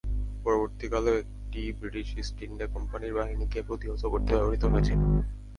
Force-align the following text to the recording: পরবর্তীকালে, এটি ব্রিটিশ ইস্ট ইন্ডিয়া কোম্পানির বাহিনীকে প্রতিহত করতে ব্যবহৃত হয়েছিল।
পরবর্তীকালে, 0.43 1.13
এটি 1.19 1.61
ব্রিটিশ 1.79 2.07
ইস্ট 2.21 2.37
ইন্ডিয়া 2.47 2.73
কোম্পানির 2.75 3.17
বাহিনীকে 3.19 3.59
প্রতিহত 3.67 4.01
করতে 4.05 4.31
ব্যবহৃত 4.35 4.63
হয়েছিল। 4.65 4.99